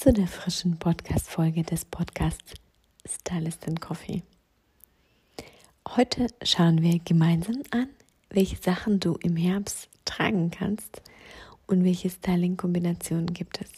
zu 0.00 0.14
der 0.14 0.28
frischen 0.28 0.78
Podcast-Folge 0.78 1.62
des 1.62 1.84
Podcasts 1.84 2.54
Stylist 3.06 3.68
and 3.68 3.82
Coffee. 3.82 4.22
Heute 5.86 6.28
schauen 6.42 6.80
wir 6.80 6.98
gemeinsam 7.00 7.62
an, 7.70 7.90
welche 8.30 8.56
Sachen 8.56 8.98
du 8.98 9.18
im 9.22 9.36
Herbst 9.36 9.90
tragen 10.06 10.50
kannst 10.50 11.02
und 11.66 11.84
welche 11.84 12.08
Styling-Kombinationen 12.08 13.26
gibt 13.34 13.60
es. 13.60 13.68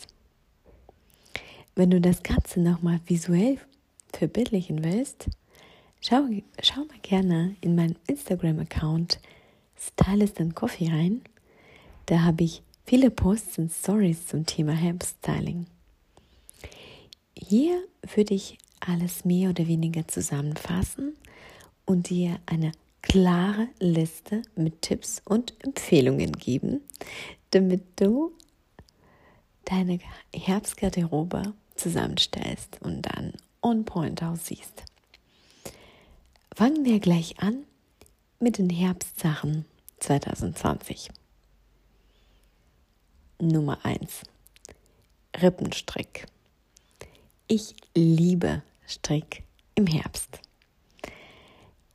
Wenn 1.74 1.90
du 1.90 2.00
das 2.00 2.22
Ganze 2.22 2.60
nochmal 2.60 3.00
visuell 3.06 3.58
verbildlichen 4.12 4.84
willst, 4.84 5.26
schau, 6.00 6.28
schau 6.62 6.84
mal 6.84 7.00
gerne 7.02 7.56
in 7.62 7.74
meinen 7.74 7.96
Instagram-Account 8.06 9.18
Stylist 9.76 10.40
and 10.40 10.54
Coffee 10.54 10.86
rein. 10.86 11.22
Da 12.06 12.20
habe 12.20 12.44
ich 12.44 12.62
viele 12.86 13.10
Posts 13.10 13.58
und 13.58 13.72
Stories 13.72 14.28
zum 14.28 14.46
Thema 14.46 14.70
Herbststyling. 14.70 15.66
Hier 17.44 17.82
würde 18.14 18.34
ich 18.34 18.56
alles 18.78 19.24
mehr 19.24 19.50
oder 19.50 19.66
weniger 19.66 20.06
zusammenfassen 20.06 21.16
und 21.84 22.08
dir 22.08 22.38
eine 22.46 22.70
klare 23.02 23.68
Liste 23.80 24.42
mit 24.54 24.82
Tipps 24.82 25.20
und 25.24 25.52
Empfehlungen 25.64 26.32
geben, 26.32 26.82
damit 27.50 27.82
du 27.96 28.32
deine 29.64 29.98
Herbstgarderobe 30.32 31.54
zusammenstellst 31.74 32.80
und 32.80 33.02
dann 33.02 33.32
on 33.60 33.84
point 33.84 34.22
aussiehst. 34.22 34.84
Fangen 36.54 36.84
wir 36.84 37.00
gleich 37.00 37.40
an 37.40 37.64
mit 38.38 38.58
den 38.58 38.70
Herbstsachen 38.70 39.64
2020. 39.98 41.10
Nummer 43.40 43.84
1. 43.84 44.22
Rippenstrick. 45.40 46.26
Ich 47.48 47.74
liebe 47.94 48.62
Strick 48.86 49.42
im 49.74 49.86
Herbst. 49.86 50.40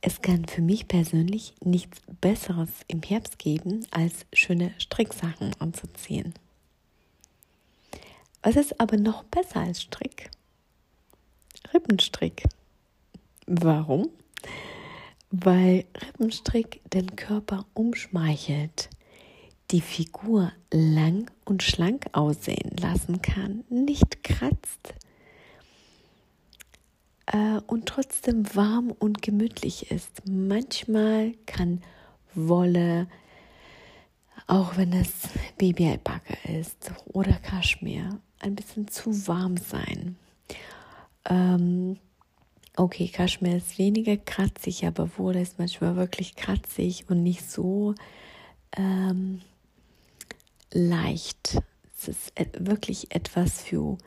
Es 0.00 0.22
kann 0.22 0.44
für 0.44 0.60
mich 0.60 0.86
persönlich 0.86 1.54
nichts 1.64 2.00
Besseres 2.20 2.68
im 2.86 3.02
Herbst 3.02 3.38
geben, 3.38 3.84
als 3.90 4.26
schöne 4.32 4.72
Stricksachen 4.78 5.54
anzuziehen. 5.58 6.34
Was 8.42 8.56
ist 8.56 8.80
aber 8.80 8.96
noch 8.96 9.24
besser 9.24 9.60
als 9.60 9.82
Strick? 9.82 10.30
Rippenstrick. 11.74 12.44
Warum? 13.46 14.10
Weil 15.30 15.86
Rippenstrick 16.00 16.80
den 16.90 17.16
Körper 17.16 17.66
umschmeichelt, 17.74 18.90
die 19.72 19.80
Figur 19.80 20.52
lang 20.72 21.30
und 21.44 21.62
schlank 21.62 22.06
aussehen 22.12 22.76
lassen 22.80 23.20
kann, 23.20 23.64
nicht 23.68 24.22
kratzt, 24.22 24.94
äh, 27.32 27.60
und 27.66 27.86
trotzdem 27.86 28.54
warm 28.54 28.90
und 28.90 29.22
gemütlich 29.22 29.90
ist. 29.90 30.22
Manchmal 30.26 31.34
kann 31.46 31.82
Wolle, 32.34 33.06
auch 34.46 34.76
wenn 34.76 34.92
es 34.92 35.28
Babyalpaka 35.58 36.34
ist 36.48 36.90
oder 37.06 37.34
Kaschmir, 37.34 38.18
ein 38.40 38.54
bisschen 38.54 38.88
zu 38.88 39.26
warm 39.26 39.56
sein. 39.56 40.16
Ähm, 41.28 41.98
okay, 42.76 43.08
Kaschmir 43.08 43.56
ist 43.56 43.78
weniger 43.78 44.16
kratzig, 44.16 44.86
aber 44.86 45.10
Wolle 45.18 45.42
ist 45.42 45.58
manchmal 45.58 45.96
wirklich 45.96 46.34
kratzig 46.34 47.04
und 47.08 47.22
nicht 47.22 47.50
so 47.50 47.94
ähm, 48.76 49.42
leicht. 50.72 51.60
Es 51.98 52.08
ist 52.08 52.32
wirklich 52.58 53.14
etwas 53.14 53.60
für, 53.60 53.98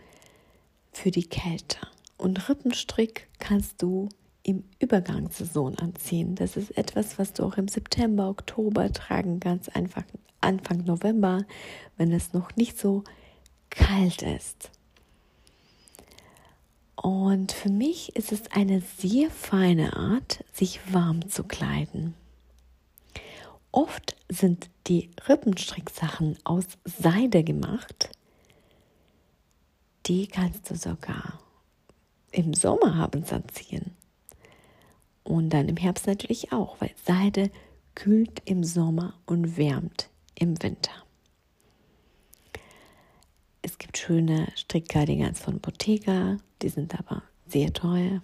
für 0.92 1.12
die 1.12 1.28
Kälte. 1.28 1.78
Und 2.22 2.48
Rippenstrick 2.48 3.30
kannst 3.40 3.82
du 3.82 4.08
im 4.44 4.64
Übergangssaison 4.78 5.80
anziehen. 5.80 6.36
Das 6.36 6.56
ist 6.56 6.78
etwas, 6.78 7.18
was 7.18 7.34
du 7.34 7.44
auch 7.44 7.58
im 7.58 7.68
September, 7.68 8.30
Oktober 8.30 8.94
tragen 8.94 9.40
kannst, 9.40 9.76
einfach 9.76 10.04
Anfang 10.40 10.84
November, 10.84 11.44
wenn 11.98 12.12
es 12.12 12.32
noch 12.34 12.56
nicht 12.56 12.78
so 12.78 13.04
kalt 13.72 14.22
ist. 14.22 14.70
Und 16.96 17.54
für 17.54 17.70
mich 17.70 18.16
ist 18.16 18.32
es 18.32 18.52
eine 18.52 18.82
sehr 19.00 19.32
feine 19.32 19.96
Art, 19.96 20.46
sich 20.54 20.80
warm 20.94 21.28
zu 21.28 21.44
kleiden. 21.44 22.14
Oft 23.72 24.16
sind 24.30 24.70
die 24.86 25.10
Rippenstricksachen 25.28 26.38
aus 26.44 26.66
Seide 26.86 27.44
gemacht. 27.44 28.12
Die 30.06 30.28
kannst 30.28 30.70
du 30.70 30.76
sogar 30.76 31.40
im 32.32 32.54
Sommer 32.54 32.96
abends 32.96 33.32
anziehen. 33.34 33.92
Und 35.24 35.50
dann 35.52 35.70
im 35.70 35.78
Herbst 35.78 36.08
natürlich 36.08 36.52
auch, 36.52 36.80
weil 36.80 36.92
Seide 37.06 37.52
kühlt 37.96 38.42
im 38.46 38.64
Sommer 38.64 39.14
und 39.26 39.58
wärmt 39.58 40.10
im 40.36 40.62
Winter. 40.64 40.92
Es 43.62 43.78
gibt 43.78 43.98
schöne 43.98 44.48
Strickcardigans 44.56 45.40
von 45.40 45.60
Bottega, 45.60 46.38
die 46.62 46.70
sind 46.70 46.98
aber 46.98 47.22
sehr 47.46 47.72
teuer, 47.74 48.22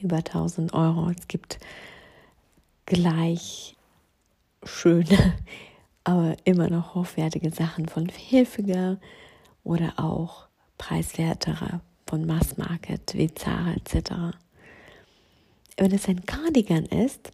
über 0.00 0.16
1000 0.16 0.74
Euro. 0.74 1.08
Es 1.08 1.28
gibt 1.28 1.58
gleich 2.84 3.76
schöne, 4.64 5.34
aber 6.04 6.36
immer 6.44 6.68
noch 6.68 6.94
hochwertige 6.94 7.50
Sachen 7.50 7.88
von 7.88 8.06
Hilfiger 8.08 8.98
oder 9.64 9.94
auch 9.96 10.48
preiswertere 10.76 11.80
von 12.12 12.26
Mass 12.26 12.58
Market 12.58 13.14
wie 13.14 13.34
Zara 13.34 13.72
etc. 13.72 14.36
Wenn 15.78 15.92
es 15.92 16.06
ein 16.10 16.26
Cardigan 16.26 16.84
ist, 16.84 17.32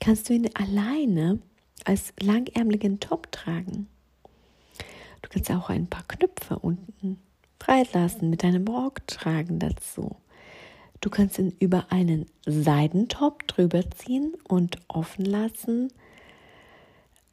kannst 0.00 0.28
du 0.28 0.34
ihn 0.34 0.50
alleine 0.52 1.38
als 1.86 2.12
langärmeligen 2.20 3.00
Top 3.00 3.32
tragen. 3.32 3.88
Du 5.22 5.30
kannst 5.30 5.50
auch 5.50 5.70
ein 5.70 5.86
paar 5.86 6.04
Knöpfe 6.06 6.58
unten 6.58 7.18
freilassen 7.58 8.28
mit 8.28 8.42
deinem 8.42 8.68
Rock 8.68 9.06
tragen 9.06 9.60
dazu. 9.60 10.16
Du 11.00 11.08
kannst 11.08 11.38
ihn 11.38 11.54
über 11.58 11.90
einen 11.90 12.26
Seidentop 12.44 13.48
drüber 13.48 13.90
ziehen 13.92 14.34
und 14.46 14.76
offen 14.88 15.24
lassen. 15.24 15.90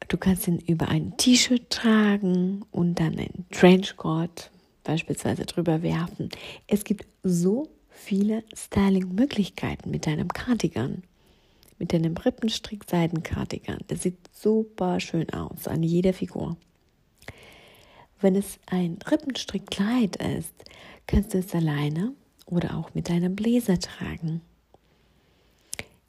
Du 0.08 0.16
kannst 0.16 0.48
ihn 0.48 0.60
über 0.60 0.88
ein 0.88 1.14
T-Shirt 1.18 1.68
tragen 1.68 2.64
und 2.70 2.98
dann 3.00 3.18
ein 3.18 3.44
Trenchcoat 3.50 4.50
beispielsweise 4.86 5.44
drüber 5.44 5.82
werfen. 5.82 6.30
Es 6.66 6.84
gibt 6.84 7.06
so 7.22 7.68
viele 7.90 8.44
Styling-Möglichkeiten 8.54 9.90
mit 9.90 10.06
deinem 10.06 10.28
Cardigan. 10.28 11.02
Mit 11.78 11.92
deinem 11.92 12.16
Rippenstrick-Seiden-Cardigan. 12.16 13.80
Das 13.88 14.02
sieht 14.02 14.16
super 14.32 14.98
schön 15.00 15.28
aus 15.30 15.68
an 15.68 15.82
jeder 15.82 16.14
Figur. 16.14 16.56
Wenn 18.20 18.34
es 18.34 18.58
ein 18.66 18.98
Rippenstrickkleid 19.10 20.16
ist, 20.16 20.54
kannst 21.06 21.34
du 21.34 21.38
es 21.38 21.54
alleine 21.54 22.14
oder 22.46 22.78
auch 22.78 22.94
mit 22.94 23.10
deinem 23.10 23.36
Bläser 23.36 23.78
tragen. 23.78 24.40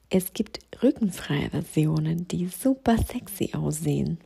Es 0.10 0.31
gibt 0.31 0.60
rückenfreie 0.81 1.50
Versionen, 1.50 2.28
die 2.30 2.48
super 2.48 2.98
sexy 2.98 3.50
aussehen. 3.54 4.19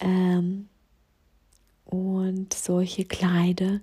Ähm, 0.00 0.68
und 1.84 2.52
solche 2.54 3.04
Kleider 3.04 3.80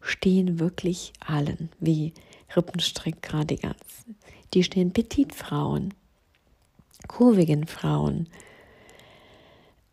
stehen 0.00 0.58
wirklich 0.58 1.12
allen, 1.20 1.70
wie 1.80 2.12
Rippenstrick-Cardigans. 2.54 4.04
Die 4.52 4.62
stehen 4.62 4.92
Petitfrauen, 4.92 5.94
kurvigen 7.08 7.66
Frauen, 7.66 8.28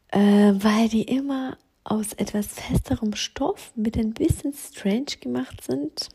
äh, 0.10 0.20
weil 0.54 0.90
die 0.90 1.04
immer 1.04 1.58
aus 1.84 2.14
etwas 2.14 2.48
festerem 2.48 3.16
Stoff 3.16 3.72
mit 3.76 3.98
ein 3.98 4.14
bisschen 4.14 4.54
strange 4.54 5.18
gemacht 5.20 5.64
sind. 5.64 6.10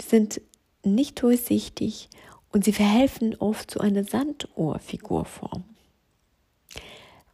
Die 0.00 0.06
sind 0.06 0.40
nicht 0.84 1.22
durchsichtig 1.22 2.08
und 2.52 2.64
sie 2.64 2.72
verhelfen 2.72 3.34
oft 3.36 3.70
zu 3.70 3.80
einer 3.80 4.04
Sanduhrfigurform. 4.04 5.64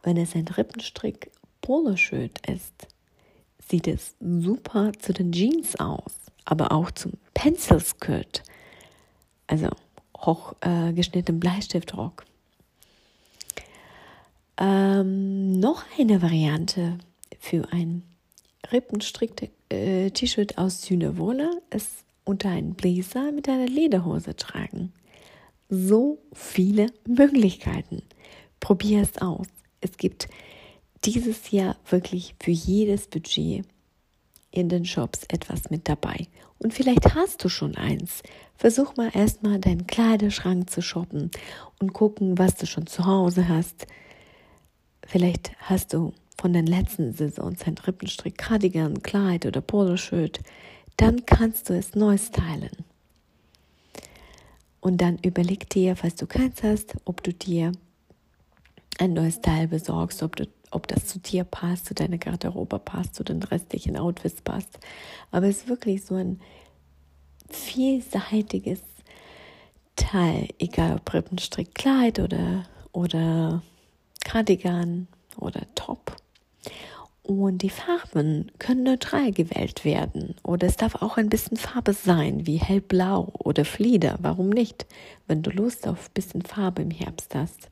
Wenn 0.01 0.17
es 0.17 0.35
ein 0.35 0.47
Rippenstrick 0.47 1.31
Poloshirt 1.61 2.45
ist, 2.47 2.87
sieht 3.69 3.87
es 3.87 4.15
super 4.19 4.91
zu 4.99 5.13
den 5.13 5.31
Jeans 5.31 5.79
aus, 5.79 6.13
aber 6.45 6.71
auch 6.71 6.91
zum 6.91 7.13
Pencil 7.33 7.79
Skirt, 7.79 8.43
also 9.47 9.69
hochgeschnittenen 10.17 11.39
äh, 11.39 11.39
Bleistiftrock. 11.39 12.25
Ähm, 14.57 15.59
noch 15.59 15.83
eine 15.97 16.21
Variante 16.21 16.97
für 17.39 17.71
ein 17.71 18.03
Rippenstrick-T-Shirt 18.71 20.51
äh, 20.51 20.55
aus 20.55 20.83
Sühnewohler 20.83 21.51
ist 21.69 22.05
unter 22.23 22.49
einen 22.49 22.75
Blazer 22.75 23.31
mit 23.31 23.49
einer 23.49 23.67
Lederhose 23.67 24.35
tragen. 24.35 24.93
So 25.69 26.19
viele 26.33 26.87
Möglichkeiten. 27.07 28.03
Probier 28.59 29.01
es 29.01 29.17
aus. 29.21 29.47
Es 29.81 29.97
gibt 29.97 30.29
dieses 31.05 31.51
Jahr 31.51 31.75
wirklich 31.89 32.35
für 32.39 32.51
jedes 32.51 33.07
Budget 33.07 33.65
in 34.51 34.69
den 34.69 34.85
Shops 34.85 35.21
etwas 35.29 35.69
mit 35.69 35.89
dabei. 35.89 36.27
Und 36.59 36.73
vielleicht 36.73 37.15
hast 37.15 37.43
du 37.43 37.49
schon 37.49 37.75
eins. 37.75 38.23
Versuch 38.55 38.95
mal 38.95 39.09
erstmal 39.13 39.59
deinen 39.59 39.87
Kleiderschrank 39.87 40.69
zu 40.69 40.81
shoppen 40.81 41.31
und 41.79 41.93
gucken, 41.93 42.37
was 42.37 42.55
du 42.55 42.65
schon 42.65 42.87
zu 42.87 43.05
Hause 43.05 43.49
hast. 43.49 43.87
Vielleicht 45.05 45.51
hast 45.59 45.93
du 45.93 46.13
von 46.39 46.53
den 46.53 46.67
letzten 46.67 47.13
Saisons 47.13 47.63
ein 47.63 47.77
Rippenstrick, 47.77 48.37
Cardigan, 48.37 49.01
Kleid 49.01 49.45
oder 49.45 49.61
Poloshirt. 49.61 50.39
Dann 50.97 51.25
kannst 51.25 51.69
du 51.69 51.73
es 51.73 51.95
neu 51.95 52.17
stylen. 52.17 52.71
Und 54.79 55.01
dann 55.01 55.17
überleg 55.19 55.69
dir, 55.69 55.95
falls 55.95 56.15
du 56.15 56.27
keins 56.27 56.61
hast, 56.61 56.95
ob 57.05 57.23
du 57.23 57.33
dir 57.33 57.71
ein 58.99 59.13
neues 59.13 59.41
Teil 59.41 59.67
besorgst, 59.67 60.21
ob, 60.23 60.35
du, 60.35 60.47
ob 60.73 60.87
das 60.87 61.07
zu 61.07 61.19
dir 61.19 61.43
passt, 61.43 61.85
zu 61.85 61.93
deiner 61.93 62.17
Garderobe 62.17 62.79
passt, 62.79 63.15
zu 63.15 63.23
den 63.23 63.41
restlichen 63.43 63.97
Outfits 63.97 64.41
passt. 64.41 64.79
Aber 65.31 65.47
es 65.47 65.57
ist 65.57 65.67
wirklich 65.67 66.03
so 66.03 66.15
ein 66.15 66.39
vielseitiges 67.49 68.81
Teil, 69.95 70.49
egal 70.59 70.95
ob 70.95 71.13
Rippenstrick, 71.13 71.75
Kleid 71.75 72.19
oder, 72.19 72.63
oder 72.91 73.61
Cardigan 74.23 75.07
oder 75.37 75.61
Top. 75.75 76.15
Und 77.21 77.59
die 77.59 77.69
Farben 77.69 78.51
können 78.59 78.83
neutral 78.83 79.31
gewählt 79.31 79.85
werden. 79.85 80.35
Oder 80.43 80.67
es 80.67 80.75
darf 80.75 81.01
auch 81.01 81.15
ein 81.15 81.29
bisschen 81.29 81.55
Farbe 81.55 81.93
sein, 81.93 82.45
wie 82.45 82.57
hellblau 82.57 83.31
oder 83.39 83.63
Flieder. 83.63 84.17
Warum 84.21 84.49
nicht, 84.49 84.85
wenn 85.27 85.41
du 85.41 85.49
Lust 85.49 85.87
auf 85.87 86.09
ein 86.09 86.13
bisschen 86.13 86.41
Farbe 86.41 86.81
im 86.81 86.91
Herbst 86.91 87.33
hast? 87.33 87.69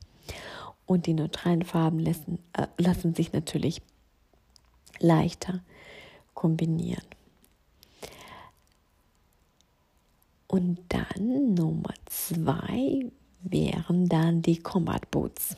Und 0.86 1.06
die 1.06 1.14
neutralen 1.14 1.62
Farben 1.62 1.98
lassen, 1.98 2.38
äh, 2.52 2.66
lassen 2.76 3.14
sich 3.14 3.32
natürlich 3.32 3.82
leichter 4.98 5.62
kombinieren. 6.34 7.04
Und 10.46 10.80
dann 10.88 11.54
Nummer 11.54 11.94
zwei 12.06 13.10
wären 13.42 14.08
dann 14.08 14.42
die 14.42 14.58
Combat 14.58 15.10
Boots. 15.10 15.56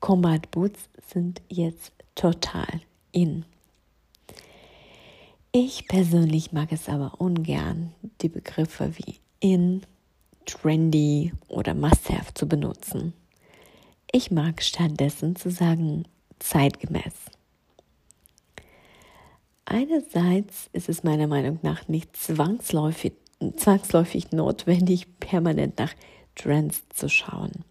Combat 0.00 0.50
Boots 0.50 0.80
sind 1.06 1.40
jetzt 1.48 1.92
total 2.14 2.80
in. 3.12 3.44
Ich 5.52 5.88
persönlich 5.88 6.52
mag 6.52 6.70
es 6.72 6.88
aber 6.88 7.20
ungern, 7.20 7.92
die 8.20 8.28
Begriffe 8.28 8.92
wie 8.98 9.16
in, 9.40 9.82
trendy 10.46 11.32
oder 11.48 11.74
must-have 11.74 12.32
zu 12.34 12.46
benutzen. 12.46 13.14
Ich 14.12 14.30
mag 14.30 14.62
stattdessen 14.62 15.36
zu 15.36 15.50
sagen 15.50 16.04
zeitgemäß. 16.38 17.14
Einerseits 19.64 20.68
ist 20.72 20.88
es 20.88 21.04
meiner 21.04 21.28
Meinung 21.28 21.60
nach 21.62 21.86
nicht 21.86 22.16
zwangsläufig, 22.16 23.12
zwangsläufig 23.56 24.32
notwendig, 24.32 25.20
permanent 25.20 25.78
nach 25.78 25.94
Trends 26.34 26.82
zu 26.88 27.08
schauen 27.08 27.64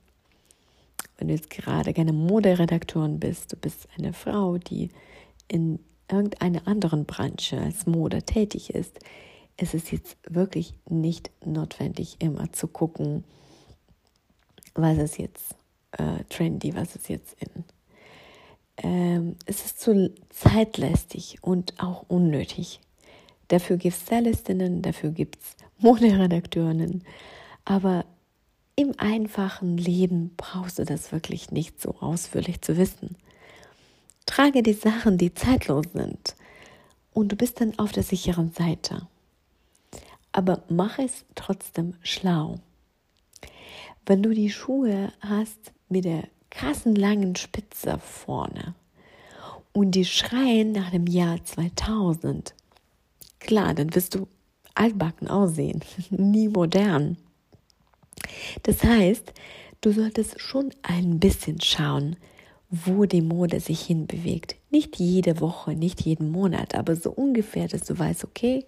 wenn 1.20 1.28
du 1.28 1.34
jetzt 1.34 1.50
gerade 1.50 1.94
keine 1.94 2.14
Moderedaktorin 2.14 3.20
bist, 3.20 3.52
du 3.52 3.58
bist 3.58 3.88
eine 3.98 4.14
Frau, 4.14 4.58
die 4.58 4.90
in 5.48 5.80
irgendeiner 6.10 6.66
anderen 6.66 7.06
Branche 7.06 7.60
als 7.60 7.86
Mode 7.86 8.24
tätig 8.24 8.74
ist, 8.74 9.00
ist 9.58 9.74
es 9.74 9.92
jetzt 9.92 10.18
wirklich 10.30 10.74
nicht 10.90 11.30
notwendig, 11.46 12.16
immer 12.20 12.52
zu 12.54 12.68
gucken, 12.68 13.26
was 14.74 14.98
ist 14.98 15.18
jetzt 15.18 15.56
äh, 15.92 16.24
trendy, 16.30 16.76
was 16.76 16.96
ist 16.96 17.10
jetzt 17.10 17.36
in. 17.42 17.64
Ähm, 18.78 19.36
es 19.46 19.66
ist 19.66 19.82
zu 19.82 20.14
zeitlästig 20.30 21.40
und 21.42 21.74
auch 21.80 22.06
unnötig. 22.08 22.80
Dafür 23.50 23.78
gibt 23.78 23.96
es 23.96 24.04
Stylistinnen, 24.04 24.82
dafür 24.82 25.12
gibt 25.12 25.38
es 25.38 25.56
Moderedakteurinnen, 25.80 27.04
aber 27.66 28.06
im 28.76 28.94
einfachen 28.98 29.78
Leben 29.78 30.34
brauchst 30.38 30.80
du 30.80 30.86
das 30.86 31.12
wirklich 31.12 31.52
nicht 31.52 31.82
so 31.82 31.96
ausführlich 32.00 32.62
zu 32.62 32.78
wissen. 32.78 33.18
Trage 34.26 34.64
die 34.64 34.74
Sachen, 34.74 35.18
die 35.18 35.34
zeitlos 35.34 35.88
sind 35.94 36.36
und 37.12 37.32
du 37.32 37.36
bist 37.36 37.60
dann 37.60 37.78
auf 37.78 37.92
der 37.92 38.04
sicheren 38.04 38.52
Seite. 38.54 39.08
Aber 40.32 40.64
mach 40.70 41.00
es 41.00 41.26
trotzdem 41.36 41.96
schlau. 42.04 42.60
Wenn 44.06 44.24
du 44.24 44.34
die 44.34 44.52
Schuhe 44.52 45.12
hast 45.20 45.74
mit 45.90 46.06
der 46.06 46.24
krassen 46.50 46.96
langen 46.96 47.36
Spitze 47.36 48.00
vorne 48.00 48.76
und 49.74 49.92
die 49.92 50.06
schreien 50.06 50.72
nach 50.72 50.92
dem 50.92 51.08
Jahr 51.08 51.44
2000, 51.44 52.54
klar, 53.40 53.74
dann 53.74 53.94
wirst 53.94 54.16
du 54.16 54.28
altbacken 54.76 55.28
aussehen, 55.28 55.82
nie 56.10 56.48
modern. 56.48 57.18
Das 58.64 58.84
heißt, 58.84 59.34
du 59.82 59.92
solltest 59.92 60.40
schon 60.40 60.72
ein 60.82 61.20
bisschen 61.20 61.62
schauen, 61.62 62.16
wo 62.70 63.06
die 63.06 63.22
Mode 63.22 63.60
sich 63.60 63.82
hinbewegt. 63.82 64.56
Nicht 64.70 65.00
jede 65.00 65.40
Woche, 65.40 65.74
nicht 65.74 66.02
jeden 66.02 66.32
Monat, 66.32 66.76
aber 66.76 66.96
so 66.96 67.12
ungefähr, 67.12 67.68
dass 67.68 67.82
du 67.82 67.98
weißt, 67.98 68.24
okay, 68.24 68.66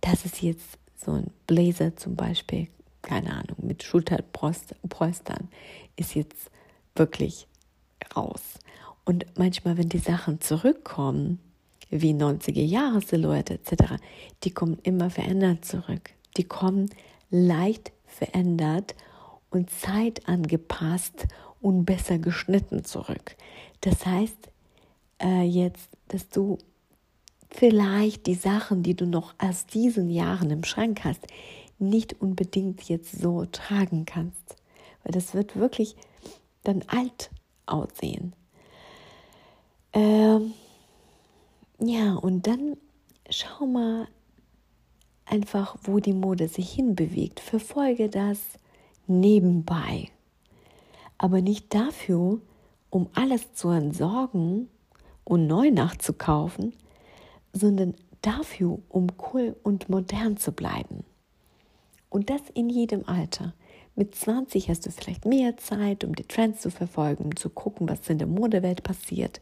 das 0.00 0.26
ist 0.26 0.42
jetzt 0.42 0.78
so 0.96 1.12
ein 1.12 1.30
Blazer 1.46 1.96
zum 1.96 2.16
Beispiel, 2.16 2.68
keine 3.04 3.32
Ahnung, 3.32 3.56
mit 3.62 3.82
Schulterpolstern, 3.84 5.48
ist 5.96 6.14
jetzt 6.14 6.50
wirklich 6.96 7.46
raus. 8.16 8.58
Und 9.04 9.26
manchmal, 9.36 9.76
wenn 9.76 9.88
die 9.88 9.98
Sachen 9.98 10.40
zurückkommen, 10.40 11.38
wie 11.90 12.12
90er 12.12 12.64
Jahre 12.64 13.00
Silhouette 13.00 13.54
etc., 13.54 13.94
die 14.42 14.50
kommen 14.50 14.78
immer 14.82 15.10
verändert 15.10 15.64
zurück. 15.64 16.10
Die 16.36 16.44
kommen 16.44 16.90
leicht 17.30 17.92
verändert 18.06 18.94
und 19.50 19.70
zeitangepasst 19.70 21.26
und 21.60 21.84
besser 21.84 22.18
geschnitten 22.18 22.84
zurück. 22.84 23.36
Das 23.82 24.06
heißt 24.06 24.50
äh, 25.22 25.42
jetzt, 25.42 25.90
dass 26.08 26.28
du 26.28 26.58
vielleicht 27.50 28.26
die 28.26 28.34
Sachen, 28.34 28.82
die 28.82 28.94
du 28.94 29.06
noch 29.06 29.34
aus 29.38 29.66
diesen 29.66 30.10
Jahren 30.10 30.50
im 30.50 30.64
Schrank 30.64 31.04
hast, 31.04 31.26
nicht 31.78 32.20
unbedingt 32.20 32.82
jetzt 32.88 33.12
so 33.12 33.44
tragen 33.46 34.04
kannst. 34.04 34.56
Weil 35.02 35.12
das 35.12 35.34
wird 35.34 35.56
wirklich 35.56 35.96
dann 36.62 36.82
alt 36.86 37.30
aussehen. 37.66 38.34
Ähm, 39.92 40.54
ja, 41.78 42.14
und 42.14 42.46
dann 42.46 42.76
schau 43.30 43.66
mal, 43.66 44.08
einfach, 45.26 45.76
wo 45.82 46.00
die 46.00 46.12
Mode 46.12 46.48
sich 46.48 46.72
hinbewegt. 46.72 47.40
Verfolge 47.40 48.08
das 48.08 48.40
nebenbei. 49.06 50.08
Aber 51.18 51.40
nicht 51.40 51.74
dafür, 51.74 52.40
um 52.90 53.08
alles 53.14 53.54
zu 53.54 53.68
entsorgen 53.70 54.68
und 55.24 55.46
neu 55.46 55.70
nachzukaufen, 55.70 56.74
sondern 57.52 57.94
dafür, 58.22 58.78
um 58.88 59.08
cool 59.32 59.56
und 59.62 59.88
modern 59.88 60.36
zu 60.36 60.52
bleiben. 60.52 61.04
Und 62.14 62.30
das 62.30 62.42
in 62.54 62.70
jedem 62.70 63.08
Alter. 63.08 63.54
Mit 63.96 64.14
20 64.14 64.68
hast 64.68 64.86
du 64.86 64.92
vielleicht 64.92 65.24
mehr 65.24 65.56
Zeit, 65.56 66.04
um 66.04 66.14
die 66.14 66.22
Trends 66.22 66.60
zu 66.60 66.70
verfolgen, 66.70 67.24
um 67.24 67.34
zu 67.34 67.50
gucken, 67.50 67.88
was 67.88 68.08
in 68.08 68.18
der 68.18 68.28
Modewelt 68.28 68.84
passiert. 68.84 69.40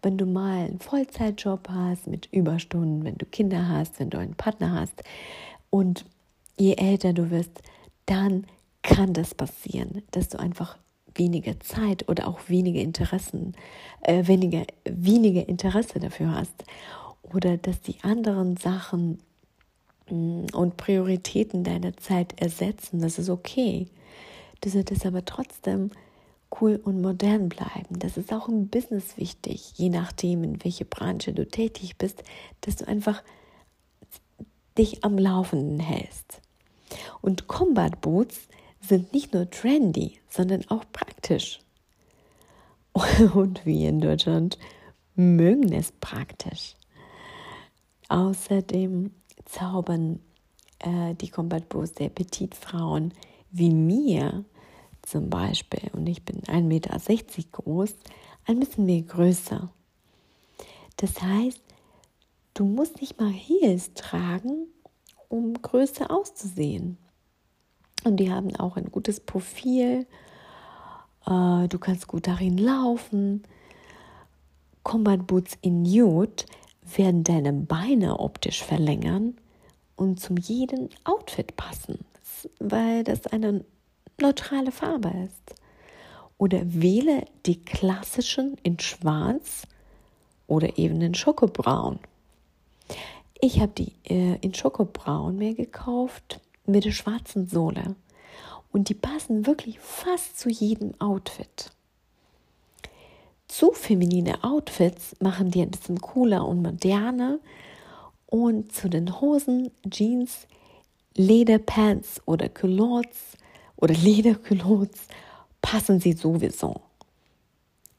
Wenn 0.00 0.16
du 0.16 0.24
mal 0.24 0.64
einen 0.64 0.80
Vollzeitjob 0.80 1.68
hast 1.68 2.06
mit 2.06 2.30
Überstunden, 2.32 3.04
wenn 3.04 3.18
du 3.18 3.26
Kinder 3.26 3.68
hast, 3.68 4.00
wenn 4.00 4.08
du 4.08 4.16
einen 4.16 4.36
Partner 4.36 4.72
hast 4.72 5.02
und 5.68 6.06
je 6.58 6.76
älter 6.76 7.12
du 7.12 7.30
wirst, 7.30 7.60
dann 8.06 8.46
kann 8.80 9.12
das 9.12 9.34
passieren, 9.34 10.00
dass 10.12 10.30
du 10.30 10.40
einfach 10.40 10.78
weniger 11.14 11.60
Zeit 11.60 12.08
oder 12.08 12.26
auch 12.26 12.48
weniger 12.48 12.80
Interessen, 12.80 13.52
äh, 14.00 14.26
weniger, 14.26 14.64
weniger 14.88 15.46
Interesse 15.46 16.00
dafür 16.00 16.34
hast 16.34 16.64
oder 17.34 17.58
dass 17.58 17.82
die 17.82 17.96
anderen 18.02 18.56
Sachen 18.56 19.18
und 20.10 20.76
Prioritäten 20.76 21.64
deiner 21.64 21.96
Zeit 21.96 22.40
ersetzen. 22.40 23.00
Das 23.00 23.18
ist 23.18 23.30
okay. 23.30 23.88
Du 24.60 24.68
solltest 24.68 25.06
aber 25.06 25.24
trotzdem 25.24 25.90
cool 26.60 26.80
und 26.82 27.00
modern 27.00 27.48
bleiben. 27.48 27.98
Das 27.98 28.16
ist 28.16 28.32
auch 28.32 28.48
im 28.48 28.68
Business 28.68 29.16
wichtig, 29.16 29.72
je 29.76 29.88
nachdem, 29.88 30.44
in 30.44 30.62
welche 30.64 30.84
Branche 30.84 31.32
du 31.32 31.46
tätig 31.46 31.96
bist, 31.98 32.22
dass 32.60 32.76
du 32.76 32.86
einfach 32.86 33.22
dich 34.78 35.04
am 35.04 35.18
Laufenden 35.18 35.80
hältst. 35.80 36.40
Und 37.20 37.48
Combat 37.48 38.00
Boots 38.00 38.48
sind 38.80 39.12
nicht 39.12 39.32
nur 39.32 39.50
trendy, 39.50 40.18
sondern 40.28 40.68
auch 40.68 40.84
praktisch. 40.92 41.60
Und 43.34 43.64
wir 43.66 43.88
in 43.88 44.00
Deutschland 44.00 44.58
mögen 45.14 45.72
es 45.72 45.92
praktisch. 45.92 46.74
Außerdem 48.08 49.10
zaubern 49.44 50.20
äh, 50.78 51.14
die 51.14 51.28
Combat 51.28 51.68
Boots 51.68 51.92
der 51.92 52.08
Petitfrauen 52.08 53.12
wie 53.50 53.70
mir 53.70 54.44
zum 55.02 55.30
Beispiel, 55.30 55.90
und 55.92 56.08
ich 56.08 56.24
bin 56.24 56.40
1,60 56.42 56.62
Meter 56.62 56.98
groß, 57.52 57.94
ein 58.46 58.58
bisschen 58.58 58.86
mehr 58.86 59.02
größer. 59.02 59.70
Das 60.96 61.20
heißt, 61.20 61.60
du 62.54 62.64
musst 62.64 63.00
nicht 63.00 63.20
mal 63.20 63.30
Heels 63.30 63.92
tragen, 63.94 64.66
um 65.28 65.54
größer 65.54 66.10
auszusehen. 66.10 66.98
Und 68.04 68.18
die 68.18 68.30
haben 68.30 68.54
auch 68.56 68.76
ein 68.76 68.90
gutes 68.90 69.20
Profil. 69.20 70.06
Äh, 71.26 71.68
du 71.68 71.78
kannst 71.78 72.06
gut 72.06 72.26
darin 72.26 72.58
laufen. 72.58 73.42
Combat 74.82 75.26
Boots 75.26 75.56
in 75.62 75.82
Nude 75.82 76.44
werden 76.96 77.24
deine 77.24 77.52
Beine 77.52 78.18
optisch 78.20 78.62
verlängern 78.62 79.36
und 79.96 80.20
zum 80.20 80.36
jeden 80.36 80.90
Outfit 81.04 81.56
passen, 81.56 82.04
weil 82.58 83.04
das 83.04 83.26
eine 83.26 83.64
neutrale 84.20 84.72
Farbe 84.72 85.12
ist. 85.24 85.60
Oder 86.36 86.60
wähle 86.64 87.24
die 87.46 87.62
klassischen 87.62 88.56
in 88.62 88.78
Schwarz 88.80 89.66
oder 90.46 90.78
eben 90.78 91.00
in 91.00 91.14
Schokobraun. 91.14 92.00
Ich 93.40 93.60
habe 93.60 93.72
die 93.72 93.92
äh, 94.04 94.38
in 94.40 94.54
Schokobraun 94.54 95.36
mir 95.36 95.54
gekauft 95.54 96.40
mit 96.66 96.84
der 96.84 96.92
schwarzen 96.92 97.46
Sohle. 97.46 97.94
Und 98.72 98.88
die 98.88 98.94
passen 98.94 99.46
wirklich 99.46 99.78
fast 99.78 100.38
zu 100.38 100.50
jedem 100.50 101.00
Outfit. 101.00 101.70
Zu 103.48 103.72
feminine 103.72 104.42
Outfits 104.42 105.14
machen 105.20 105.50
die 105.50 105.62
ein 105.62 105.70
bisschen 105.70 106.00
cooler 106.00 106.46
und 106.46 106.62
moderner. 106.62 107.38
Und 108.26 108.72
zu 108.72 108.88
den 108.88 109.20
Hosen, 109.20 109.70
Jeans, 109.88 110.46
Lederpants 111.14 112.20
oder 112.26 112.48
Culottes 112.48 113.36
oder 113.76 113.94
Lederculottes 114.02 115.02
passen 115.62 116.00
sie 116.00 116.12
sowieso. 116.12 116.80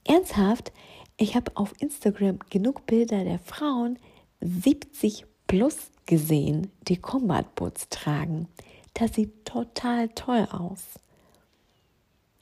Ernsthaft, 0.04 0.72
ich 1.18 1.36
habe 1.36 1.52
auf 1.56 1.74
Instagram 1.80 2.40
genug 2.50 2.86
Bilder 2.86 3.24
der 3.24 3.40
Frauen 3.40 3.98
70 4.42 5.26
plus 5.48 5.78
gesehen, 6.06 6.72
die 6.88 6.98
Combat 6.98 7.56
Boots 7.56 7.88
tragen. 7.90 8.48
Das 8.94 9.14
sieht 9.16 9.46
total 9.46 10.10
toll 10.10 10.48
aus. 10.52 10.84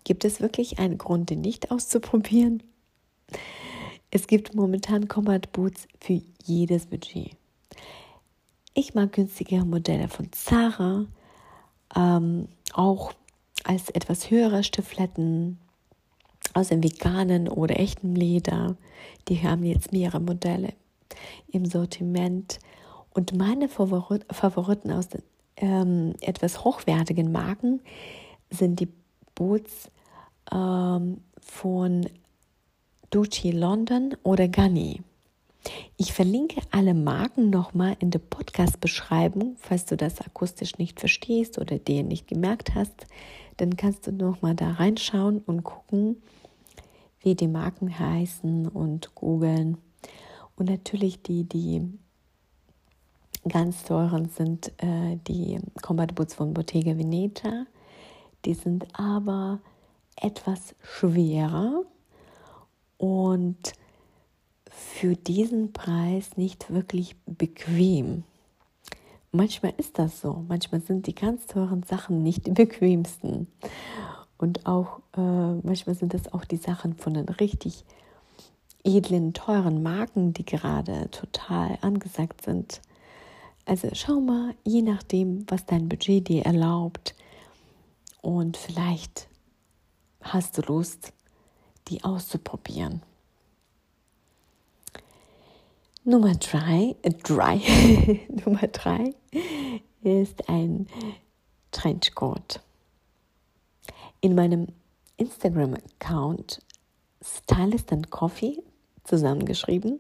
Gibt 0.04 0.26
es 0.26 0.42
wirklich 0.42 0.80
einen 0.80 0.98
Grund, 0.98 1.30
den 1.30 1.42
nicht 1.42 1.72
auszuprobieren? 1.72 2.64
Es 4.12 4.28
gibt 4.28 4.54
momentan 4.54 5.08
Combat 5.08 5.52
Boots 5.52 5.88
für 6.00 6.22
jedes 6.44 6.86
Budget. 6.86 7.36
Ich 8.74 8.94
mag 8.94 9.14
günstige 9.14 9.66
Modelle 9.66 10.08
von 10.08 10.32
Zara, 10.32 11.06
ähm, 11.96 12.48
auch 12.74 13.14
als 13.64 13.90
etwas 13.90 14.30
höhere 14.30 14.64
Stiefeletten 14.64 15.60
aus 16.54 16.68
dem 16.68 16.84
veganen 16.84 17.48
oder 17.48 17.80
echten 17.80 18.16
Leder. 18.16 18.76
Die 19.28 19.42
haben 19.42 19.64
jetzt 19.64 19.92
mehrere 19.92 20.20
Modelle 20.20 20.74
im 21.52 21.66
Sortiment. 21.66 22.60
Und 23.14 23.36
meine 23.38 23.70
Favoriten 23.70 24.92
aus 24.92 25.10
den 25.10 25.24
ähm, 25.58 26.14
etwas 26.22 26.64
hochwertigen 26.64 27.32
Marken 27.32 27.82
sind 28.50 28.80
die 28.80 28.90
Boots 29.36 29.90
ähm, 30.52 31.22
von 31.42 32.10
Ducci 33.14 33.52
London 33.52 34.18
oder 34.24 34.48
Ganni. 34.48 35.04
Ich 35.98 36.14
verlinke 36.14 36.62
alle 36.72 36.96
Marken 36.96 37.52
nochmal 37.52 37.96
in 38.00 38.10
der 38.10 38.18
Podcast-Beschreibung, 38.18 39.56
falls 39.60 39.86
du 39.86 39.96
das 39.96 40.20
akustisch 40.20 40.80
nicht 40.80 41.00
verstehst 41.00 41.60
oder 41.60 41.78
dir 41.78 42.02
nicht 42.02 42.28
gemerkt 42.28 42.74
hast. 42.74 43.06
Dann 43.58 43.78
kannst 43.78 44.08
du 44.08 44.12
nochmal 44.12 44.56
da 44.56 44.72
reinschauen 44.72 45.44
und 45.46 45.64
gucken, 45.64 46.24
wie 47.20 47.36
die 47.36 47.48
Marken 47.48 48.00
heißen 48.00 48.68
und 48.68 49.14
googeln. 49.14 49.78
Und 50.56 50.72
natürlich 50.72 51.22
die, 51.22 51.44
die 51.44 51.88
ganz 53.48 53.84
teuren 53.84 54.30
sind 54.30 54.72
äh, 54.80 55.18
die 55.28 55.60
Combat 55.84 56.16
Boots 56.16 56.34
von 56.34 56.56
Bottega 56.56 56.98
Veneta. 56.98 57.68
Die 58.46 58.56
sind 58.56 58.88
aber 58.98 59.60
etwas 60.20 60.74
schwerer 60.82 61.84
und 63.04 63.74
für 64.70 65.18
diesen 65.18 65.74
Preis 65.74 66.38
nicht 66.38 66.74
wirklich 66.74 67.18
bequem. 67.26 68.24
Manchmal 69.34 69.74
ist 69.76 70.00
das 70.00 70.22
so. 70.22 70.46
Manchmal 70.48 70.80
sind 70.80 71.06
die 71.06 71.14
ganz 71.14 71.46
teuren 71.46 71.84
Sachen 71.84 72.24
nicht 72.24 72.48
die 72.48 72.52
bequemsten. 72.52 73.48
Und 74.38 74.66
auch 74.66 75.00
äh, 75.18 75.20
manchmal 75.64 75.96
sind 75.96 76.14
das 76.14 76.32
auch 76.32 76.46
die 76.46 76.56
Sachen 76.56 76.96
von 76.96 77.16
den 77.16 77.28
richtig 77.28 77.84
edlen, 78.86 79.34
teuren 79.34 79.84
Marken, 79.84 80.34
die 80.34 80.46
gerade 80.46 81.12
total 81.12 81.78
angesagt 81.82 82.46
sind. 82.46 82.80
Also 83.66 83.90
schau 83.92 84.22
mal, 84.22 84.56
je 84.64 84.82
nachdem, 84.82 85.46
was 85.50 85.66
dein 85.66 85.90
Budget 85.90 86.30
dir 86.30 86.46
erlaubt. 86.46 87.16
Und 88.22 88.56
vielleicht 88.56 89.28
hast 90.22 90.58
du 90.58 90.62
Lust, 90.62 91.12
die 91.88 92.04
auszuprobieren. 92.04 93.02
Nummer 96.04 96.36
drei, 96.36 96.96
äh, 97.02 97.12
drei, 97.12 97.62
Nummer 98.46 98.68
drei 98.68 99.14
ist 100.02 100.50
ein 100.50 100.88
Trenchcoat. 101.72 102.60
In 104.20 104.36
meinem 104.36 104.68
Instagram-Account 105.18 106.62
Stylist 107.22 107.92
and 107.94 108.10
Coffee 108.10 108.62
zusammengeschrieben, 109.04 110.00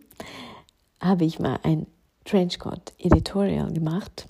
habe 1.00 1.25
ich 1.25 1.40
mal 1.40 1.60
ein 1.63 1.88
Trenchcoat 2.25 2.94
Editorial 2.98 3.72
gemacht. 3.72 4.28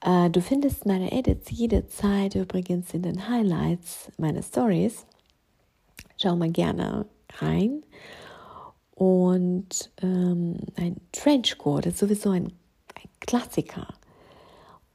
Äh, 0.00 0.30
du 0.30 0.40
findest 0.40 0.86
meine 0.86 1.12
Edits 1.12 1.50
jederzeit 1.50 2.34
übrigens 2.34 2.92
in 2.94 3.02
den 3.02 3.28
Highlights 3.28 4.10
meiner 4.16 4.42
Stories. 4.42 5.06
Schau 6.24 6.36
mal 6.36 6.50
gerne 6.50 7.04
rein. 7.34 7.82
Und 8.94 9.90
ähm, 10.00 10.56
ein 10.74 10.96
Trenchcoat 11.12 11.84
ist 11.84 11.98
sowieso 11.98 12.30
ein, 12.30 12.46
ein 12.94 13.10
Klassiker 13.20 13.88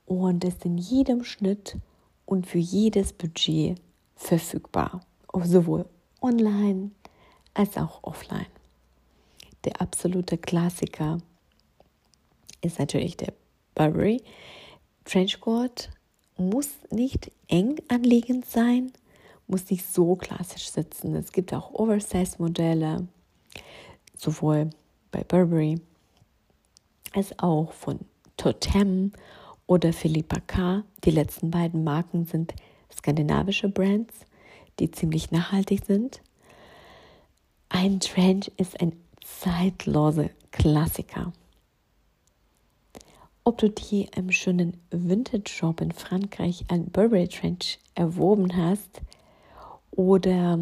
und 0.07 0.43
ist 0.43 0.65
in 0.65 0.79
jedem 0.79 1.23
Schnitt 1.23 1.77
und 2.25 2.47
für 2.47 2.57
jedes 2.57 3.13
Budget 3.13 3.79
verfügbar, 4.15 5.01
sowohl 5.43 5.85
online 6.19 6.89
als 7.53 7.77
auch 7.77 8.01
offline. 8.01 8.47
Der 9.65 9.79
absolute 9.79 10.35
Klassiker 10.39 11.19
ist 12.61 12.79
natürlich 12.79 13.17
der 13.17 13.33
Burberry 13.75 14.23
Trenchcoat. 15.05 15.91
Muss 16.37 16.69
nicht 16.89 17.31
eng 17.49 17.75
anliegend 17.87 18.47
sein, 18.47 18.93
muss 19.49 19.69
nicht 19.69 19.85
so 19.85 20.15
klassisch 20.15 20.69
sitzen. 20.69 21.15
Es 21.15 21.31
gibt 21.31 21.53
auch 21.53 21.73
Oversize-Modelle, 21.73 23.07
sowohl 24.15 24.69
bei 25.11 25.23
Burberry 25.23 25.81
als 27.13 27.37
auch 27.39 27.71
von 27.73 27.99
Totem 28.37 29.11
oder 29.65 29.91
Philippa 29.91 30.39
K. 30.41 30.83
Die 31.03 31.11
letzten 31.11 31.49
beiden 31.49 31.83
Marken 31.83 32.25
sind 32.25 32.53
skandinavische 32.95 33.69
Brands, 33.69 34.13
die 34.79 34.91
ziemlich 34.91 35.31
nachhaltig 35.31 35.85
sind. 35.85 36.21
Ein 37.69 37.99
Trench 37.99 38.51
ist 38.57 38.79
ein 38.79 38.93
zeitloser 39.23 40.29
Klassiker. 40.51 41.33
Ob 43.43 43.57
du 43.57 43.69
dir 43.69 44.07
im 44.15 44.31
schönen 44.31 44.79
Vintage-Shop 44.91 45.81
in 45.81 45.91
Frankreich 45.91 46.65
ein 46.67 46.85
Burberry 46.91 47.27
Trench 47.27 47.79
erworben 47.95 48.55
hast 48.55 49.01
oder 49.91 50.59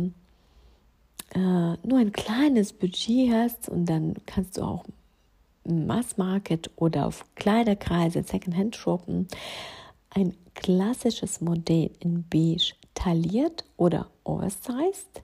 äh, 1.33 1.39
nur 1.39 1.97
ein 1.99 2.11
kleines 2.11 2.73
Budget 2.73 3.31
hast 3.31 3.69
und 3.69 3.85
dann 3.85 4.15
kannst 4.25 4.57
du 4.57 4.61
auch 4.61 4.85
Mass 5.63 6.17
Market 6.17 6.71
oder 6.77 7.05
auf 7.07 7.25
Kleiderkreise 7.35 8.23
Secondhand 8.23 8.75
shoppen, 8.75 9.27
ein 10.09 10.35
klassisches 10.55 11.41
Modell 11.41 11.91
in 11.99 12.23
beige 12.29 12.73
tailliert 12.93 13.65
oder 13.75 14.09
oversized 14.23 15.21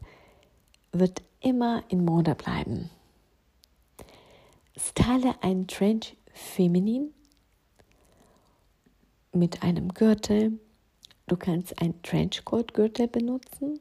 wird 0.91 1.21
immer 1.39 1.83
in 1.87 2.05
Mode 2.05 2.35
bleiben. 2.35 2.89
Style 4.77 5.35
ein 5.41 5.67
Trench 5.67 6.15
feminin 6.33 7.13
mit 9.31 9.63
einem 9.63 9.93
Gürtel. 9.93 10.59
Du 11.33 11.39
kannst 11.39 11.81
ein 11.81 11.95
Trenchcoat-Gürtel 12.03 13.07
benutzen. 13.07 13.79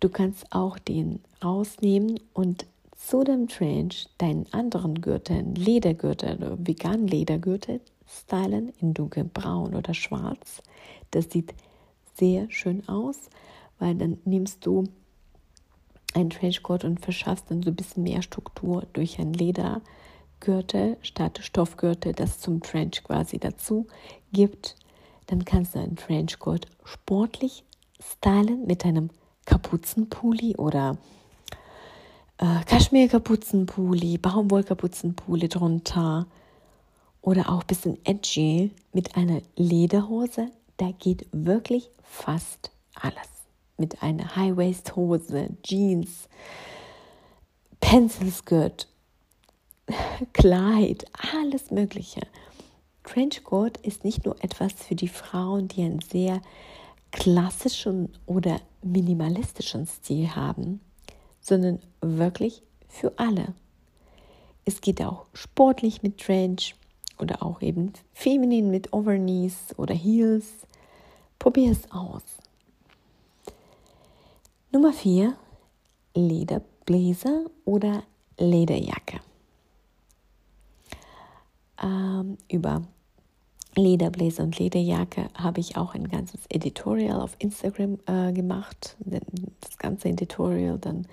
Du 0.00 0.08
kannst 0.08 0.52
auch 0.52 0.80
den 0.80 1.20
rausnehmen 1.40 2.18
und 2.32 2.66
zu 2.96 3.22
dem 3.22 3.46
Trench 3.46 4.08
deinen 4.18 4.52
anderen 4.52 5.00
Gürtel, 5.00 5.44
Ledergürtel 5.54 6.38
oder 6.38 6.58
vegan 6.58 7.06
Ledergürtel 7.06 7.80
stylen 8.04 8.72
in 8.80 8.94
dunkelbraun 8.94 9.76
oder 9.76 9.94
schwarz. 9.94 10.60
Das 11.12 11.30
sieht 11.30 11.54
sehr 12.14 12.50
schön 12.50 12.88
aus, 12.88 13.30
weil 13.78 13.94
dann 13.94 14.18
nimmst 14.24 14.66
du 14.66 14.82
einen 16.14 16.30
Trenchcoat 16.30 16.82
und 16.82 16.98
verschaffst 16.98 17.48
dann 17.48 17.62
so 17.62 17.70
ein 17.70 17.76
bisschen 17.76 18.02
mehr 18.02 18.22
Struktur 18.22 18.88
durch 18.92 19.20
ein 19.20 19.34
Ledergürtel 19.34 20.96
statt 21.02 21.38
Stoffgürtel, 21.42 22.12
das 22.12 22.40
zum 22.40 22.60
Trench 22.60 23.04
quasi 23.04 23.38
dazu 23.38 23.86
gibt. 24.32 24.74
Dann 25.26 25.44
kannst 25.44 25.74
du 25.74 25.78
einen 25.78 25.96
Trenchcoat 25.96 26.66
sportlich 26.84 27.64
stylen 28.00 28.66
mit 28.66 28.84
einem 28.84 29.10
Kapuzenpulli 29.46 30.56
oder 30.56 30.98
äh, 32.38 32.64
Kaschmir-Kapuzenpulli, 32.64 34.18
Baumwollkapuzenpulli 34.18 35.48
drunter 35.48 36.26
oder 37.20 37.48
auch 37.48 37.60
ein 37.60 37.66
bisschen 37.66 37.98
edgy 38.04 38.72
mit 38.92 39.16
einer 39.16 39.40
Lederhose. 39.56 40.50
Da 40.76 40.90
geht 40.98 41.26
wirklich 41.32 41.90
fast 42.02 42.70
alles. 42.94 43.28
Mit 43.78 44.02
einer 44.02 44.36
High-Waist-Hose, 44.36 45.48
Jeans, 45.62 46.28
Pencil-Skirt, 47.80 48.86
Kleid, 50.32 51.04
alles 51.34 51.70
Mögliche. 51.70 52.20
Trenchcoat 53.04 53.78
ist 53.78 54.04
nicht 54.04 54.24
nur 54.24 54.42
etwas 54.42 54.72
für 54.72 54.94
die 54.94 55.08
Frauen, 55.08 55.68
die 55.68 55.82
einen 55.82 56.00
sehr 56.00 56.40
klassischen 57.10 58.08
oder 58.26 58.60
minimalistischen 58.82 59.86
Stil 59.86 60.34
haben, 60.34 60.80
sondern 61.40 61.80
wirklich 62.00 62.62
für 62.88 63.12
alle. 63.16 63.54
Es 64.64 64.80
geht 64.80 65.02
auch 65.02 65.26
sportlich 65.34 66.02
mit 66.02 66.18
Trench 66.18 66.74
oder 67.18 67.42
auch 67.42 67.60
eben 67.62 67.92
feminin 68.12 68.70
mit 68.70 68.92
Overknees 68.92 69.74
oder 69.76 69.94
Heels. 69.94 70.46
Probier 71.38 71.72
es 71.72 71.90
aus. 71.90 72.22
Nummer 74.70 74.92
4. 74.92 75.34
Lederbläser 76.14 77.46
oder 77.64 78.04
Lederjacke. 78.38 79.20
Ähm, 81.82 82.38
über 82.48 82.82
Lederbläser 83.74 84.42
und 84.42 84.58
Lederjacke 84.58 85.28
habe 85.34 85.60
ich 85.60 85.76
auch 85.76 85.94
ein 85.94 86.08
ganzes 86.08 86.40
Editorial 86.48 87.20
auf 87.20 87.36
Instagram 87.38 87.98
äh, 88.06 88.32
gemacht. 88.32 88.96
Das 89.60 89.78
ganze 89.78 90.08
Editorial 90.08 90.78
dann 90.78 91.06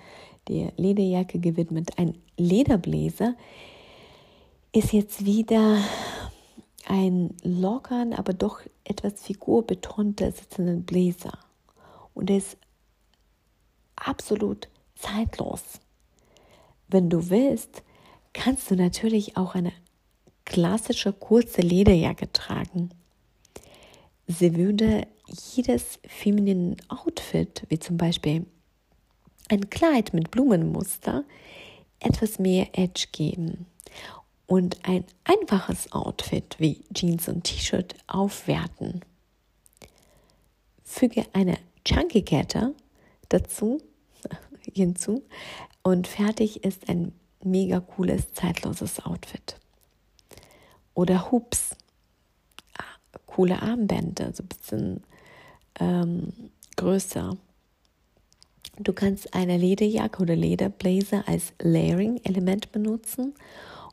der 0.48 0.72
Lederjacke 0.76 1.38
gewidmet. 1.38 1.98
Ein 1.98 2.18
Lederbläser 2.36 3.34
ist 4.72 4.92
jetzt 4.92 5.24
wieder 5.24 5.78
ein 6.86 7.34
lockern, 7.42 8.12
aber 8.12 8.32
doch 8.34 8.60
etwas 8.84 9.22
figurbetonter 9.22 10.32
sitzenden 10.32 10.84
Bläser. 10.84 11.38
Und 12.14 12.30
er 12.30 12.38
ist 12.38 12.58
absolut 13.96 14.68
zeitlos. 14.96 15.62
Wenn 16.88 17.08
du 17.08 17.30
willst, 17.30 17.82
kannst 18.32 18.70
du 18.70 18.76
natürlich 18.76 19.36
auch 19.36 19.54
eine 19.54 19.72
klassische 20.50 21.12
kurze 21.12 21.60
Lederjacke 21.60 22.32
tragen. 22.32 22.90
Sie 24.26 24.56
würde 24.56 25.06
jedes 25.54 26.00
feminine 26.04 26.76
Outfit, 26.88 27.62
wie 27.68 27.78
zum 27.78 27.96
Beispiel 27.96 28.44
ein 29.48 29.70
Kleid 29.70 30.12
mit 30.12 30.32
Blumenmuster, 30.32 31.22
etwas 32.00 32.40
mehr 32.40 32.66
Edge 32.72 33.06
geben 33.12 33.66
und 34.46 34.76
ein 34.82 35.04
einfaches 35.22 35.92
Outfit 35.92 36.56
wie 36.58 36.82
Jeans 36.92 37.28
und 37.28 37.44
T-Shirt 37.44 37.94
aufwerten. 38.08 39.02
Füge 40.82 41.26
eine 41.32 41.58
Chunky 41.84 42.22
Kette 42.22 42.74
dazu 43.28 43.80
hinzu 44.74 45.22
und 45.84 46.08
fertig 46.08 46.64
ist 46.64 46.88
ein 46.88 47.12
mega 47.44 47.78
cooles 47.78 48.34
zeitloses 48.34 48.98
Outfit 49.06 49.59
oder 51.00 51.30
Hoops, 51.30 51.76
ah, 52.76 52.84
coole 53.24 53.62
Armbänder, 53.62 54.34
so 54.34 54.42
ein 54.42 54.48
bisschen 54.48 55.04
ähm, 55.80 56.32
größer. 56.76 57.38
Du 58.78 58.92
kannst 58.92 59.34
eine 59.34 59.56
Lederjacke 59.56 60.20
oder 60.20 60.36
Lederblazer 60.36 61.24
als 61.26 61.54
Layering-Element 61.58 62.70
benutzen 62.72 63.34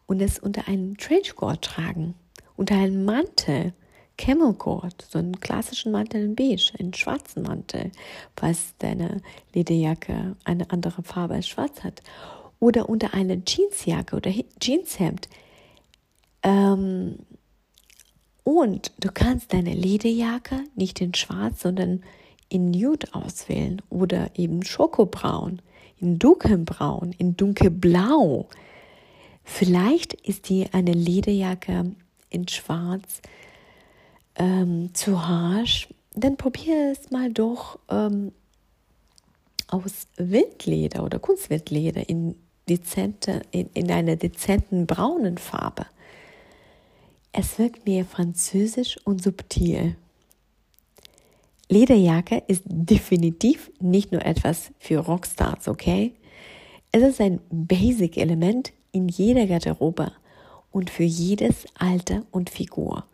und 0.05 0.21
es 0.21 0.37
unter 0.37 0.67
einen 0.67 0.97
Trenchcoat 0.97 1.61
tragen, 1.61 2.13
unter 2.57 2.75
einen 2.75 3.05
Mantel, 3.05 3.71
Camel 4.17 4.53
Cord, 4.53 5.07
so 5.09 5.19
einen 5.19 5.39
klassischen 5.39 5.93
Mantel 5.93 6.25
in 6.25 6.35
beige, 6.35 6.73
einen 6.77 6.93
schwarzen 6.93 7.43
Mantel, 7.43 7.91
falls 8.35 8.73
deine 8.79 9.21
Lederjacke 9.53 10.35
eine 10.43 10.71
andere 10.71 11.03
Farbe 11.03 11.35
als 11.35 11.47
schwarz 11.47 11.85
hat. 11.85 12.03
Oder 12.59 12.89
unter 12.89 13.13
eine 13.13 13.43
Jeansjacke 13.45 14.15
oder 14.15 14.31
Jeanshemd 14.59 15.29
ähm, 16.43 17.17
und 18.43 18.93
du 18.99 19.09
kannst 19.13 19.53
deine 19.53 19.73
Lederjacke 19.73 20.63
nicht 20.75 21.01
in 21.01 21.13
schwarz, 21.13 21.61
sondern 21.61 22.03
in 22.49 22.71
Nude 22.71 23.13
auswählen 23.13 23.81
oder 23.89 24.29
eben 24.35 24.63
Schokobraun, 24.63 25.61
in 25.99 26.17
dunkelbraun, 26.17 27.13
in 27.17 27.35
dunkelblau. 27.35 28.47
Vielleicht 29.43 30.13
ist 30.13 30.49
dir 30.49 30.69
eine 30.73 30.93
Lederjacke 30.93 31.91
in 32.29 32.47
schwarz 32.47 33.21
ähm, 34.35 34.93
zu 34.93 35.27
harsch. 35.27 35.89
Dann 36.13 36.37
probiere 36.37 36.91
es 36.91 37.11
mal 37.11 37.31
doch 37.31 37.79
ähm, 37.89 38.31
aus 39.67 40.07
Wildleder 40.15 41.03
oder 41.03 41.19
Kunstwildleder 41.19 42.07
in, 42.09 42.35
dezente, 42.69 43.41
in, 43.51 43.69
in 43.73 43.91
einer 43.91 44.15
dezenten 44.15 44.87
braunen 44.87 45.37
Farbe. 45.37 45.85
Es 47.39 47.59
wirkt 47.59 47.85
mir 47.85 48.03
französisch 48.03 48.97
und 49.03 49.21
subtil. 49.21 49.95
Lederjacke 51.69 52.41
ist 52.47 52.63
definitiv 52.65 53.69
nicht 53.79 54.11
nur 54.11 54.25
etwas 54.25 54.71
für 54.79 54.97
Rockstars, 54.97 55.67
okay? 55.67 56.15
Es 56.91 57.03
ist 57.03 57.21
ein 57.21 57.39
Basic-Element 57.51 58.73
in 58.91 59.07
jeder 59.07 59.45
Garderobe 59.45 60.13
und 60.71 60.89
für 60.89 61.03
jedes 61.03 61.67
Alter 61.75 62.25
und 62.31 62.49
Figur. 62.49 63.05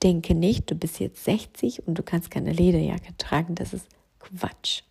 Denke 0.00 0.36
nicht, 0.36 0.70
du 0.70 0.76
bist 0.76 1.00
jetzt 1.00 1.24
60 1.24 1.84
und 1.88 1.98
du 1.98 2.04
kannst 2.04 2.30
keine 2.30 2.52
Lederjacke 2.52 3.16
tragen, 3.18 3.56
das 3.56 3.72
ist 3.72 3.88
Quatsch. 4.20 4.82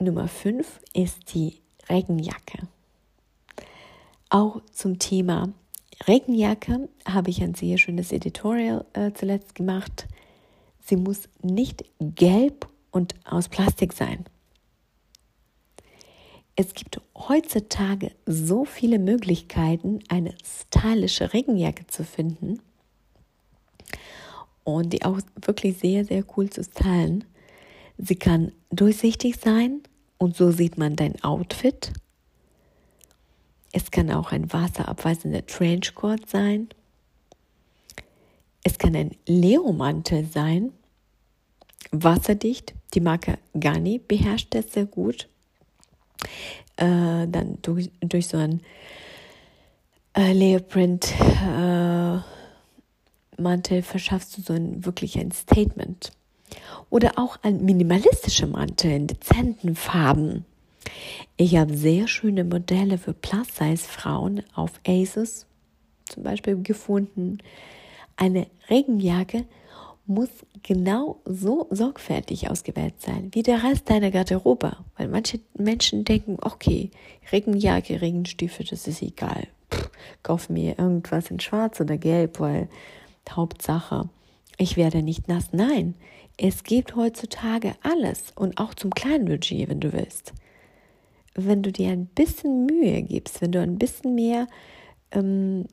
Nummer 0.00 0.26
5 0.26 0.80
ist 0.94 1.32
die 1.32 1.60
Regenjacke. 1.88 2.66
Auch 4.30 4.62
zum 4.72 4.98
Thema 4.98 5.52
Regenjacke 6.06 6.88
habe 7.06 7.30
ich 7.30 7.42
ein 7.42 7.54
sehr 7.54 7.78
schönes 7.78 8.12
Editorial 8.12 8.84
äh, 8.92 9.12
zuletzt 9.12 9.54
gemacht. 9.54 10.06
Sie 10.80 10.96
muss 10.96 11.28
nicht 11.42 11.84
gelb 12.00 12.66
und 12.90 13.14
aus 13.24 13.48
Plastik 13.48 13.92
sein. 13.92 14.24
Es 16.56 16.74
gibt 16.74 17.00
heutzutage 17.16 18.12
so 18.26 18.64
viele 18.64 18.98
Möglichkeiten, 18.98 20.00
eine 20.08 20.34
stylische 20.44 21.32
Regenjacke 21.32 21.86
zu 21.86 22.04
finden 22.04 22.60
und 24.64 24.92
die 24.92 25.04
auch 25.04 25.18
wirklich 25.44 25.78
sehr, 25.78 26.04
sehr 26.04 26.24
cool 26.36 26.50
zu 26.50 26.64
stylen. 26.64 27.24
Sie 27.96 28.16
kann 28.16 28.52
durchsichtig 28.70 29.36
sein 29.36 29.82
und 30.18 30.36
so 30.36 30.50
sieht 30.50 30.78
man 30.78 30.96
dein 30.96 31.22
Outfit 31.22 31.92
es 33.72 33.90
kann 33.90 34.10
auch 34.10 34.32
ein 34.32 34.52
wasserabweisender 34.52 35.44
Trenchcoat 35.46 36.28
sein. 36.28 36.68
Es 38.64 38.78
kann 38.78 38.96
ein 38.96 39.16
Leomantel 39.26 40.26
sein, 40.26 40.72
wasserdicht. 41.90 42.74
Die 42.94 43.00
Marke 43.00 43.38
Gani 43.58 43.98
beherrscht 43.98 44.54
das 44.54 44.72
sehr 44.72 44.86
gut. 44.86 45.28
Äh, 46.76 47.26
dann 47.28 47.58
durch, 47.62 47.90
durch 48.00 48.28
so 48.28 48.38
ein 48.38 48.60
äh, 50.14 50.32
Leoprint 50.32 51.12
äh, 51.20 52.18
Mantel 53.40 53.82
verschaffst 53.82 54.36
du 54.36 54.42
so 54.42 54.52
ein, 54.52 54.84
wirklich 54.84 55.18
ein 55.18 55.30
Statement. 55.30 56.12
Oder 56.90 57.12
auch 57.16 57.38
ein 57.42 57.64
minimalistischer 57.64 58.46
Mantel 58.46 58.90
in 58.90 59.06
dezenten 59.06 59.76
Farben. 59.76 60.44
Ich 61.36 61.56
habe 61.56 61.76
sehr 61.76 62.08
schöne 62.08 62.44
Modelle 62.44 62.98
für 62.98 63.12
Plus-Size-Frauen 63.12 64.42
auf 64.54 64.72
Asus 64.86 65.46
zum 66.04 66.22
Beispiel 66.22 66.62
gefunden. 66.62 67.38
Eine 68.16 68.46
Regenjacke 68.68 69.44
muss 70.06 70.30
genau 70.62 71.20
so 71.26 71.68
sorgfältig 71.70 72.50
ausgewählt 72.50 72.94
sein 72.98 73.28
wie 73.32 73.42
der 73.42 73.62
Rest 73.62 73.90
deiner 73.90 74.10
Garderobe. 74.10 74.76
Weil 74.96 75.08
manche 75.08 75.38
Menschen 75.56 76.04
denken, 76.04 76.38
okay, 76.40 76.90
Regenjacke, 77.30 78.00
Regenstiefel, 78.00 78.66
das 78.66 78.88
ist 78.88 79.02
egal. 79.02 79.46
Pff, 79.70 79.90
kauf 80.22 80.48
mir 80.48 80.78
irgendwas 80.78 81.30
in 81.30 81.40
schwarz 81.40 81.80
oder 81.80 81.98
gelb, 81.98 82.40
weil 82.40 82.68
Hauptsache, 83.30 84.08
ich 84.56 84.78
werde 84.78 85.02
nicht 85.02 85.28
nass. 85.28 85.48
Nein, 85.52 85.94
es 86.38 86.64
gibt 86.64 86.96
heutzutage 86.96 87.74
alles 87.82 88.32
und 88.34 88.58
auch 88.58 88.72
zum 88.72 88.90
kleinen 88.90 89.26
Budget, 89.26 89.68
wenn 89.68 89.80
du 89.80 89.92
willst. 89.92 90.32
Wenn 91.40 91.62
du 91.62 91.70
dir 91.70 91.90
ein 91.90 92.06
bisschen 92.06 92.66
Mühe 92.66 93.00
gibst, 93.02 93.40
wenn 93.40 93.52
du 93.52 93.60
ein 93.60 93.78
bisschen 93.78 94.16
mehr 94.16 94.48
ähm, 95.12 95.66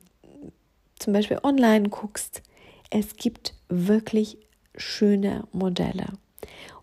zum 0.96 1.12
Beispiel 1.12 1.40
online 1.42 1.88
guckst, 1.88 2.42
es 2.90 3.16
gibt 3.16 3.54
wirklich 3.68 4.38
schöne 4.76 5.48
Modelle 5.52 6.06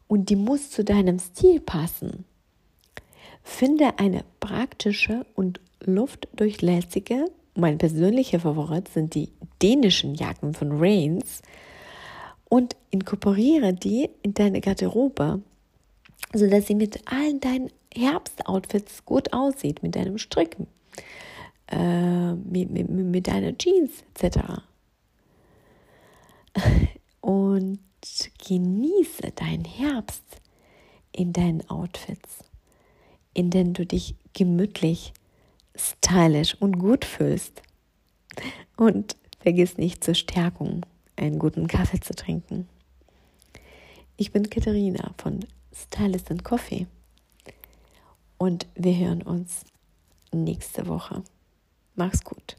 und 0.07 0.29
die 0.29 0.35
muss 0.35 0.69
zu 0.69 0.83
deinem 0.83 1.17
Stil 1.17 1.61
passen. 1.61 2.25
Finde 3.41 3.99
eine 3.99 4.25
praktische 4.41 5.25
und 5.33 5.61
luftdurchlässige, 5.79 7.25
mein 7.55 7.77
persönlicher 7.77 8.39
Favorit 8.39 8.89
sind 8.89 9.15
die 9.15 9.29
dänischen 9.61 10.15
Jacken 10.15 10.53
von 10.53 10.71
Rains 10.73 11.41
und 12.49 12.75
inkorporiere 12.89 13.73
die 13.73 14.09
in 14.23 14.33
deine 14.33 14.59
Garderobe, 14.59 15.41
sodass 16.33 16.67
sie 16.67 16.75
mit 16.75 16.99
allen 17.11 17.39
deinen 17.39 17.69
Herbstoutfits 17.95 19.05
gut 19.05 19.33
aussieht, 19.33 19.83
mit 19.83 19.95
deinem 19.95 20.17
Stricken, 20.17 20.67
äh, 21.67 22.33
mit, 22.33 22.69
mit, 22.69 22.89
mit 22.89 23.27
deiner 23.27 23.57
Jeans 23.57 24.03
etc. 24.13 24.61
Und 27.21 27.79
genieße 28.45 29.31
deinen 29.35 29.65
Herbst 29.65 30.23
in 31.11 31.31
deinen 31.31 31.67
Outfits, 31.69 32.39
in 33.33 33.49
denen 33.49 33.73
du 33.73 33.85
dich 33.85 34.15
gemütlich, 34.33 35.13
stylisch 35.75 36.55
und 36.59 36.79
gut 36.79 37.05
fühlst. 37.05 37.61
Und 38.75 39.15
vergiss 39.39 39.77
nicht 39.77 40.03
zur 40.03 40.15
Stärkung 40.15 40.85
einen 41.15 41.39
guten 41.39 41.67
Kaffee 41.67 41.99
zu 41.99 42.13
trinken. 42.13 42.67
Ich 44.17 44.31
bin 44.31 44.49
Katharina 44.49 45.13
von 45.17 45.45
Stylist 45.73 46.29
and 46.29 46.43
Coffee 46.43 46.87
und 48.43 48.67
wir 48.75 48.97
hören 48.97 49.21
uns 49.21 49.63
nächste 50.33 50.87
Woche. 50.87 51.23
Mach's 51.95 52.25
gut. 52.25 52.57